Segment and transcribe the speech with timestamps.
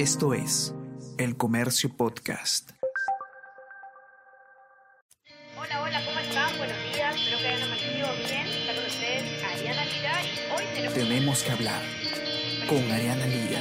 [0.00, 0.74] Esto es
[1.18, 2.70] El Comercio Podcast.
[5.58, 6.56] Hola, hola, ¿cómo están?
[6.56, 8.46] Buenos días, espero que hayan amanecido bien.
[8.46, 10.94] Está con ustedes Ariana Lira y hoy tenemos...
[10.94, 11.82] Tenemos que hablar
[12.66, 13.60] con Ariana Lira.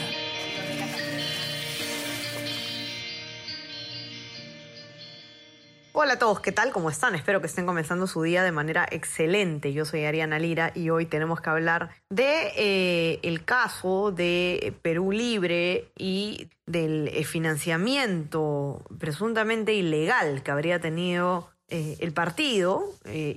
[6.02, 6.71] Hola a todos, ¿qué tal?
[6.71, 7.13] ¿Cómo están?
[7.13, 9.73] Espero que estén comenzando su día de manera excelente.
[9.73, 15.11] Yo soy Ariana Lira y hoy tenemos que hablar de eh, el caso de Perú
[15.11, 22.86] Libre y del eh, financiamiento presuntamente ilegal que habría tenido eh, el partido.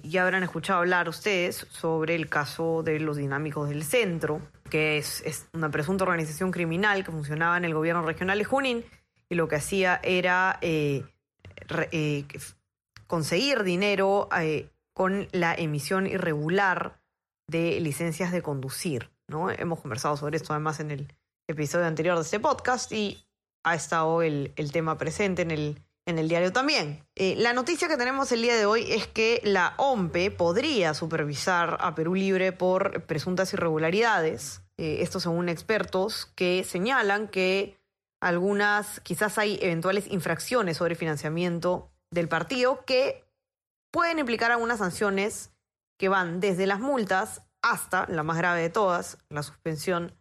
[0.05, 4.41] ya habrán escuchado hablar ustedes sobre el caso de los dinámicos del centro,
[4.71, 8.85] que es, una presunta organización criminal que funcionaba en el gobierno regional de Junín
[9.29, 10.61] y lo que hacía era
[13.13, 16.99] conseguir dinero eh, con la emisión irregular
[17.47, 19.11] de licencias de conducir.
[19.29, 19.51] ¿no?
[19.51, 21.13] Hemos conversado sobre esto además en el
[21.47, 23.23] episodio anterior de este podcast y
[23.65, 27.05] ha estado el, tema presente en el, en el diario también.
[27.15, 31.77] Eh, la noticia que tenemos el día de hoy es que la OMPE podría supervisar
[31.81, 34.63] a Perú Libre por presuntas irregularidades.
[34.79, 37.82] esto según expertos que señalan que
[38.23, 43.25] algunas, quizás hay eventuales infracciones sobre financiamiento del partido que
[43.91, 45.51] pueden implicar algunas sanciones
[45.99, 50.13] que van desde las multas hasta, la más grave de todas, la suspensión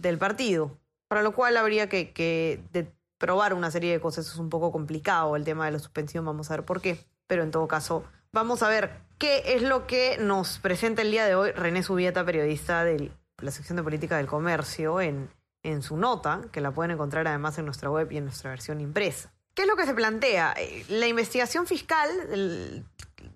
[0.00, 0.78] del partido.
[1.08, 4.26] Para lo cual habría que, probar una serie de cosas.
[4.26, 7.04] Es un poco complicado el tema de la suspensión, vamos a ver por qué.
[7.26, 11.26] Pero en todo caso, vamos a ver qué es lo que nos presenta el día
[11.26, 15.28] de hoy René Subieta, periodista de la sección de política del comercio, en
[15.62, 18.80] en su nota, que la pueden encontrar además en nuestra web y en nuestra versión
[18.80, 19.32] impresa.
[19.54, 20.54] ¿Qué es lo que se plantea?
[20.56, 22.08] Eh, la investigación fiscal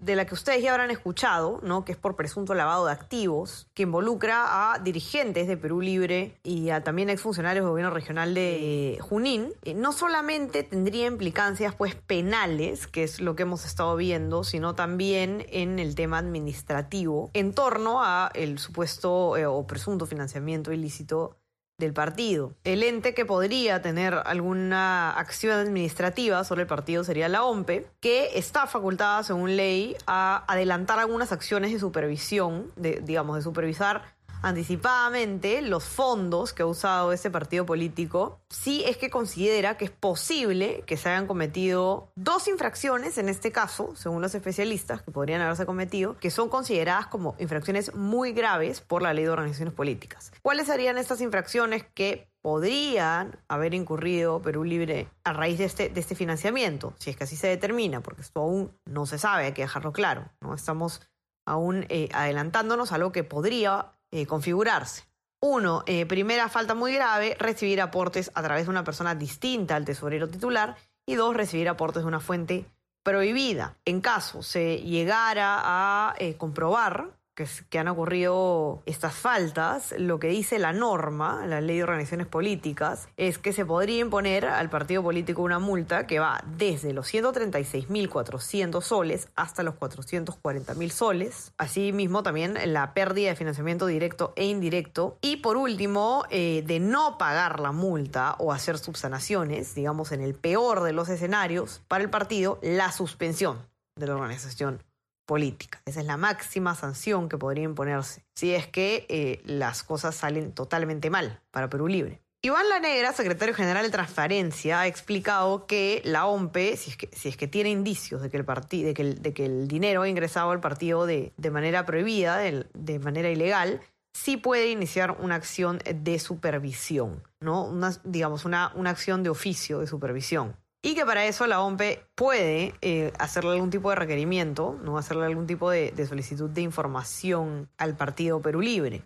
[0.00, 1.84] de la que ustedes ya habrán escuchado, ¿no?
[1.84, 6.70] que es por presunto lavado de activos, que involucra a dirigentes de Perú Libre y
[6.70, 11.94] a también exfuncionarios del gobierno regional de eh, Junín, eh, no solamente tendría implicancias pues,
[11.94, 17.52] penales, que es lo que hemos estado viendo, sino también en el tema administrativo, en
[17.52, 21.36] torno a el supuesto o presunto financiamiento ilícito
[21.78, 22.54] del partido.
[22.64, 28.38] El ente que podría tener alguna acción administrativa sobre el partido sería la OMPE, que
[28.38, 35.62] está facultada, según ley, a adelantar algunas acciones de supervisión, de, digamos, de supervisar anticipadamente
[35.62, 40.82] los fondos que ha usado ese partido político, si es que considera que es posible
[40.86, 45.66] que se hayan cometido dos infracciones, en este caso, según los especialistas, que podrían haberse
[45.66, 50.32] cometido, que son consideradas como infracciones muy graves por la ley de organizaciones políticas.
[50.42, 56.14] ¿Cuáles serían estas infracciones que podrían haber incurrido Perú Libre a raíz de este, este
[56.14, 59.62] financiamiento, si es que así se determina, porque esto aún no se sabe, hay que
[59.62, 60.54] dejarlo claro, ¿no?
[60.54, 61.00] Estamos
[61.44, 65.04] aún eh, adelantándonos a lo que podría eh, configurarse.
[65.42, 69.84] Uno, eh, primera falta muy grave, recibir aportes a través de una persona distinta al
[69.84, 70.76] tesorero titular.
[71.06, 72.64] Y dos, recibir aportes de una fuente
[73.04, 73.76] prohibida.
[73.84, 80.58] En caso se llegara a eh, comprobar que, han ocurrido estas faltas, lo que dice
[80.58, 85.42] la norma, la ley de organizaciones políticas, es que se podría imponer al partido político
[85.42, 91.52] una multa que va desde los 136.400 soles hasta los 440.000 soles.
[91.58, 95.18] Asimismo, también la pérdida de financiamiento directo e indirecto.
[95.20, 100.34] Y por último, eh, de no pagar la multa o hacer subsanaciones, digamos en el
[100.34, 103.58] peor de los escenarios, para el partido, la suspensión
[103.96, 104.80] de la organización
[105.26, 105.82] política.
[105.84, 110.52] Esa es la máxima sanción que podría imponerse si es que eh, las cosas salen
[110.52, 112.22] totalmente mal para Perú Libre.
[112.42, 117.08] Iván La Negra, secretario general de Transparencia, ha explicado que la OMPE, si es que,
[117.12, 120.08] si es que tiene indicios de que, el de, que de que el dinero ha
[120.08, 123.80] ingresado al partido de, de manera prohibida, de, de, manera ilegal,
[124.12, 127.72] sí puede iniciar una acción de supervisión, ¿no?
[128.04, 132.74] Digamos, una, una acción de oficio de supervisión y que para eso la OMPE puede
[132.80, 137.96] eh, hacerle algún tipo de requerimiento, no hacerle algún tipo de, solicitud de información al
[137.96, 139.02] Partido Perú Libre.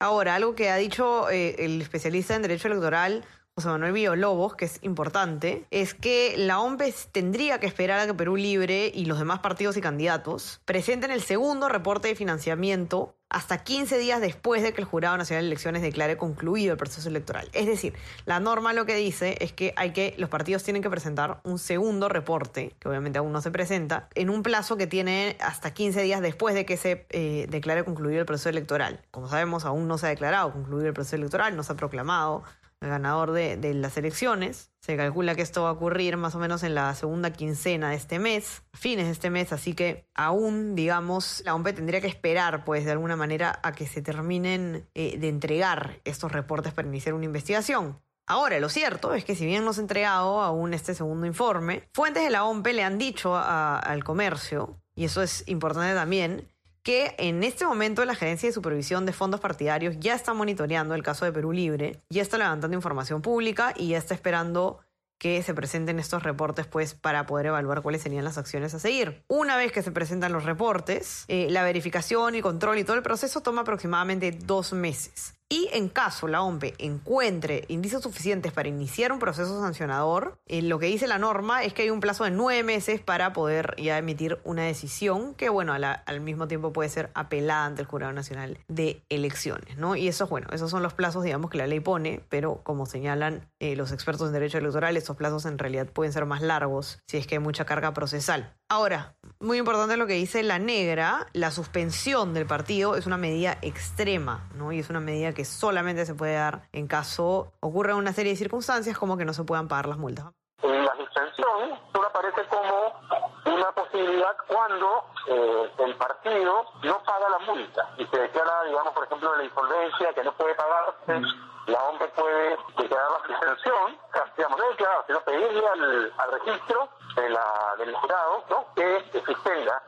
[0.00, 3.24] Ahora, algo que ha dicho eh, el especialista en Derecho Electoral,
[3.56, 8.12] José Manuel Villalobos, que es importante, es que la OMPE tendría que esperar a que
[8.12, 13.62] Perú Libre y los demás partidos y candidatos presenten el segundo reporte de financiamiento hasta
[13.62, 17.48] 15 días después de que el Jurado Nacional de Elecciones declare concluido el proceso electoral.
[17.52, 17.94] Es decir,
[18.26, 21.60] la norma lo que dice es que hay que los partidos tienen que presentar un
[21.60, 26.02] segundo reporte, que obviamente aún no se presenta, en un plazo que tiene hasta 15
[26.02, 29.00] días después de que se eh, declare concluido el proceso electoral.
[29.12, 32.42] Como sabemos, aún no se ha declarado concluido el proceso electoral, no se ha proclamado
[32.88, 34.70] ganador de, las elecciones.
[34.80, 37.96] Se calcula que esto va a ocurrir más o menos en la segunda quincena de
[37.96, 42.64] este mes, fines de este mes, así que aún, digamos, la OMP tendría que esperar,
[42.64, 47.14] pues, de alguna manera a que se terminen eh, de entregar estos reportes para iniciar
[47.14, 48.00] una investigación.
[48.26, 51.88] Ahora, lo cierto es que si bien no se ha entregado aún este segundo informe,
[51.92, 56.48] fuentes de la OMPE le han dicho al comercio, y eso es importante también,
[56.84, 61.02] que en este momento la Gerencia de Supervisión de Fondos Partidarios ya está monitoreando el
[61.02, 64.80] caso de Perú Libre, ya está levantando información pública y ya está esperando
[65.18, 69.24] que se presenten estos reportes pues para poder evaluar cuáles serían las acciones a seguir.
[69.28, 73.02] Una vez que se presentan los reportes, eh, la verificación y control y todo el
[73.02, 75.34] proceso toma aproximadamente dos meses.
[75.50, 80.78] Y en caso la OMPE encuentre indicios suficientes para iniciar un proceso sancionador, eh, lo
[80.78, 83.98] que dice la norma es que hay un plazo de nueve meses para poder ya
[83.98, 88.58] emitir una decisión que, bueno, al mismo tiempo puede ser apelada ante el Jurado Nacional
[88.68, 89.96] de Elecciones, ¿no?
[89.96, 93.46] Y eso, bueno, esos son los plazos, digamos, que la ley pone, pero como señalan
[93.60, 97.18] eh, los expertos en derecho electoral, estos plazos en realidad pueden ser más largos si
[97.18, 98.54] es que hay mucha carga procesal.
[98.70, 103.58] Ahora, muy importante lo que dice la negra, la suspensión del partido es una medida
[103.60, 104.72] extrema, ¿no?
[104.72, 108.36] Y es una medida que solamente se puede dar en caso ocurra una serie de
[108.36, 110.26] circunstancias como que no se puedan pagar las multas.
[110.62, 117.90] La suspensión solo aparece como una posibilidad cuando eh, el partido no paga la multa
[117.98, 121.20] y se declara, digamos, por ejemplo, la insolvencia que no puede pagarse
[121.66, 123.98] la OMP puede declarar la suspensión,
[124.36, 128.66] digamos, no declarar, sino pedirle al, al registro de la, del jurado ¿no?
[128.74, 129.82] que suspenda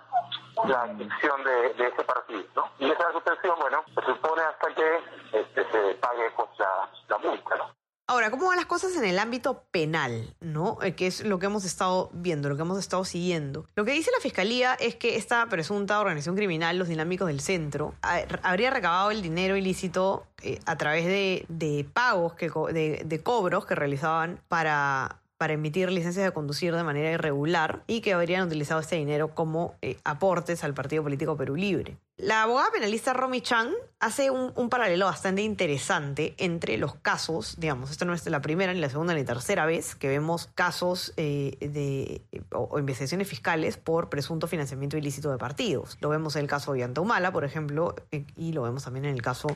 [0.64, 2.44] la adicción de, de, ese partido.
[2.54, 2.70] ¿no?
[2.78, 7.56] Y esa suspensión, bueno, se supone hasta que este, se pague pues, la, la multa.
[7.56, 7.76] ¿no?
[8.08, 10.36] Ahora, ¿cómo van las cosas en el ámbito penal?
[10.40, 10.78] ¿No?
[10.80, 13.66] Eh, que es lo que hemos estado viendo, lo que hemos estado siguiendo.
[13.74, 17.94] Lo que dice la fiscalía es que esta presunta organización criminal, los dinámicos del centro,
[18.42, 23.74] habría recabado el dinero ilícito eh, a través de, pagos, que, de, de cobros que
[23.74, 28.96] realizaban para para emitir licencias de conducir de manera irregular y que habrían utilizado este
[28.96, 31.98] dinero como eh, aportes al Partido Político Perú Libre.
[32.16, 38.06] La abogada penalista Romy Chang hace un, paralelo bastante interesante entre los casos, digamos, esto
[38.06, 41.58] no es la primera, ni la segunda, ni la tercera vez que vemos casos eh,
[41.60, 42.22] de,
[42.52, 45.98] o, investigaciones fiscales por presunto financiamiento ilícito de partidos.
[46.00, 49.14] Lo vemos en el caso de Humala, por ejemplo, eh, y lo vemos también en
[49.14, 49.48] el caso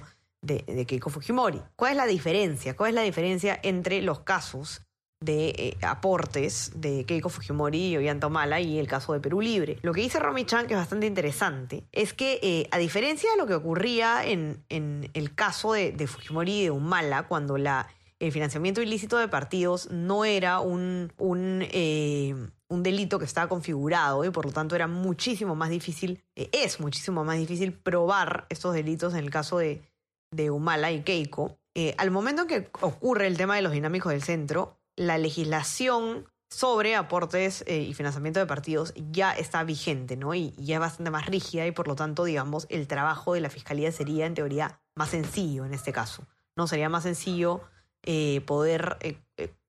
[0.43, 1.63] de Keiko Fujimori.
[1.77, 2.77] ¿Cuál es la diferencia?
[2.77, 4.83] ¿Cuál es la diferencia entre los casos
[5.23, 8.31] de eh, aportes de Keiko Fujimori y Ollanta
[8.61, 9.79] y el caso de Perú Libre.
[9.83, 13.37] Lo que dice Romy Chan, que es bastante interesante, es que eh, a diferencia de
[13.37, 19.19] lo que ocurría en, el caso de, Fujimori y de Humala, cuando el financiamiento ilícito
[19.19, 22.35] de partidos no era eh,
[22.69, 27.25] un delito que estaba configurado y por lo tanto era muchísimo más difícil, es muchísimo
[27.25, 29.83] más difícil probar estos delitos en el caso de,
[30.31, 31.59] de Humala y Keiko.
[31.99, 36.95] al momento en que ocurre el tema de los dinámicos del centro, la legislación sobre
[36.95, 40.35] aportes eh, y financiamiento de partidos ya está vigente, ¿no?
[40.35, 43.49] Y, ya es bastante más rígida y por lo tanto, digamos, el trabajo de la
[43.49, 46.27] fiscalía sería en teoría más sencillo en este caso.
[46.55, 47.63] No sería más sencillo
[48.03, 49.17] eh, poder eh,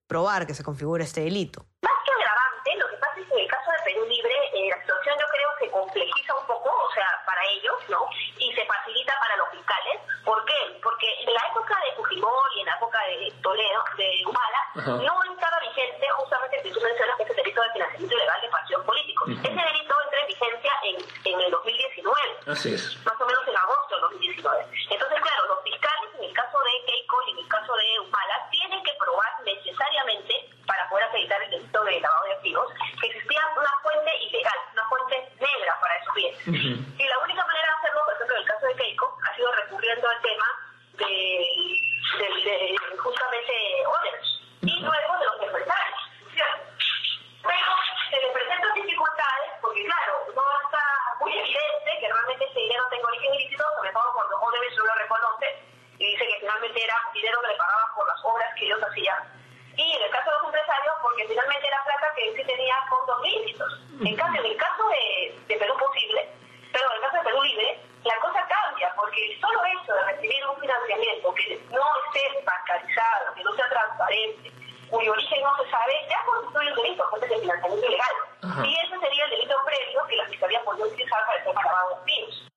[0.06, 1.66] probar que se configura este delito.
[1.82, 4.36] Más que agravante, lo que pasa es que en el caso de Perú Libre,
[4.68, 8.04] la situación yo creo que complejiza un poco, o sea, para ellos, ¿no?
[8.38, 9.21] Y se facilita.
[10.32, 10.80] ¿Por qué?
[10.82, 14.62] Porque en la época de Fujimori y en la época de Toledo, de Humala,
[15.04, 18.42] no estaba vigente justamente el que tú mencionas, que es el delito de financiamiento ilegal
[18.42, 19.28] de partidos políticos.
[19.28, 20.96] Ese delito entra en vigencia en,
[21.34, 22.22] en el 2019.
[22.48, 22.96] Así es.
[23.04, 24.66] Más o menos en agosto del 2019.
[24.90, 28.48] Entonces, claro, los fiscales, en el caso de Keiko y en el caso de Humala,
[28.52, 32.68] tienen que probar necesariamente, para poder acreditar el delito de lavado de activos,
[33.02, 36.48] que existía una fuente ilegal, una fuente negra para esos bienes.
[36.48, 39.52] Y la única manera de hacerlo, por ejemplo, en el caso de Keiko, ha sido
[39.52, 40.46] recurriendo al tema
[40.94, 41.06] de,
[42.20, 43.54] de, de justamente
[43.86, 46.00] Oders y luego de los empresarios.
[47.42, 47.72] Pero
[48.10, 50.84] se le presentan dificultades porque, claro, no está
[51.20, 55.48] muy evidente que realmente ese dinero tenga origen ilícito, sobre todo cuando Odebrecht lo reconoce
[55.98, 58.24] y dice que finalmente era dinero que le pagaban por las
[58.88, 59.18] hacían.
[59.78, 63.18] Y en el caso de los empresarios, porque finalmente era plata que sí tenía fondos
[63.26, 63.72] ilícitos.
[64.04, 66.30] En cambio, en el caso de, de Perú Posible,
[66.72, 70.04] pero en el caso de Perú Libre, la cosa cambia, porque el solo hecho de
[70.12, 74.52] recibir un financiamiento que no esté bancarizado, que no sea transparente,
[74.90, 78.16] cuyo origen no se sabe, ya constituye un delito, fuente de financiamiento ilegal.
[78.66, 81.96] Y ese sería el delito previo que la Fiscalía podría utilizar para el lavado de
[81.96, 82.48] activos.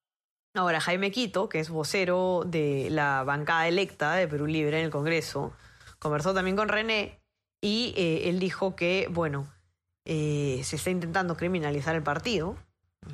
[0.55, 4.91] Ahora, Jaime Quito, que es vocero de la bancada electa de Perú Libre en el
[4.91, 5.53] Congreso,
[6.05, 7.19] conversó también con René
[7.61, 9.51] y eh, él dijo que, bueno,
[10.05, 12.57] eh, se está intentando criminalizar el partido,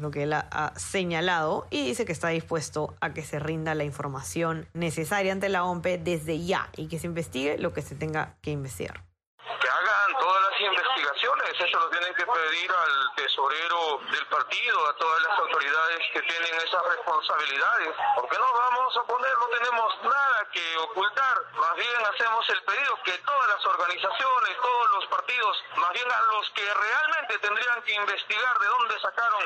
[0.02, 3.86] lo que él ha, señalado, y dice que está dispuesto a que se rinda la
[3.86, 8.36] información necesaria ante la OMP desde ya y que se investigue lo que se tenga
[8.42, 9.06] que investigar.
[9.38, 14.88] Que hagan todas las investigaciones informes, eso lo tienen que pedir al tesorero del partido,
[14.88, 20.04] a todas las autoridades que tienen esas responsabilidades, porque no vamos a poner, no tenemos
[20.04, 25.64] nada que ocultar, más bien hacemos el pedido que todas las organizaciones, todos los partidos,
[25.76, 29.44] más bien a los que realmente tendrían que investigar de dónde sacaron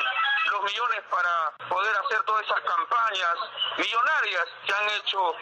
[0.52, 3.36] los millones para poder hacer todas esas campañas
[3.78, 5.34] millonarias que han hecho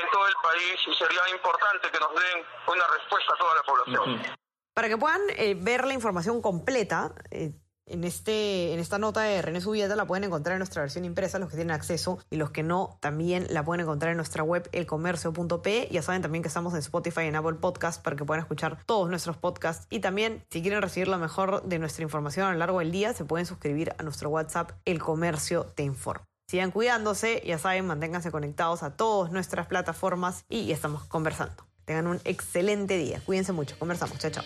[0.00, 3.62] en todo el país y sería importante que nos den una respuesta a toda la
[3.62, 4.39] población.
[4.74, 7.52] Para que puedan eh, ver la información completa, eh,
[7.90, 11.38] en, este, en esta nota de René Subieta la pueden encontrar en nuestra versión impresa,
[11.38, 14.68] los que tienen acceso y los que no, también la pueden encontrar en nuestra web
[14.72, 15.88] elcomercio.p.
[15.90, 18.78] Ya saben también que estamos en Spotify y en Apple Podcast para que puedan escuchar
[18.86, 19.86] todos nuestros podcasts.
[19.90, 23.12] Y también, si quieren recibir lo mejor de nuestra información a lo largo del día,
[23.12, 26.24] se pueden suscribir a nuestro WhatsApp El Comercio Te Informa.
[26.48, 31.69] Sigan cuidándose, ya saben, manténganse conectados a todas nuestras plataformas y estamos conversando.
[31.90, 33.20] Tengan un excelente día.
[33.26, 33.76] Cuídense mucho.
[33.76, 34.16] Conversamos.
[34.16, 34.44] Chao, chao.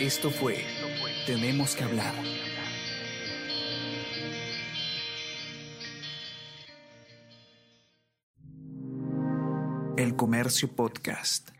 [0.00, 0.64] Esto fue
[1.26, 2.14] Tenemos que hablar.
[9.98, 11.50] El Comercio Podcast.